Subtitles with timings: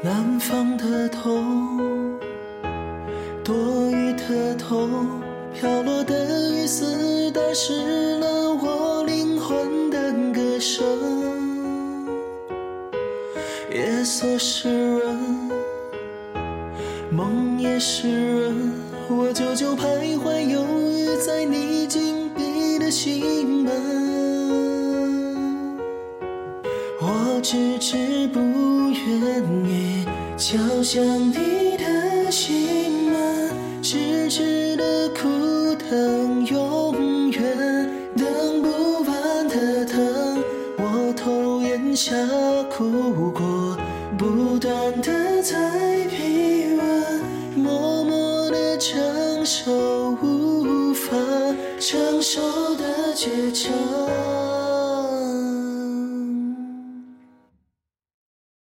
[0.00, 2.16] 南方的痛，
[3.42, 5.20] 多雨的痛，
[5.52, 10.86] 飘落的雨丝打湿了我灵魂的歌声。
[13.72, 15.50] 夜色湿润，
[17.10, 18.72] 梦也湿润，
[19.08, 23.72] 我久久徘徊犹豫在你紧闭的心门。
[27.00, 28.40] 我迟迟不
[28.90, 29.42] 愿
[30.38, 33.50] 敲响你的心门，
[33.82, 39.98] 痴痴的苦等，永远等不完的等。
[40.78, 42.14] 我偷咽下
[42.70, 43.76] 苦果，
[44.16, 47.20] 不断的在逼问，
[47.56, 51.16] 默默的承受无法
[51.80, 54.37] 承受的绝症。